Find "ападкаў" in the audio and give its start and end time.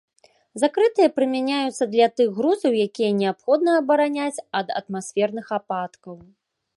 5.59-6.15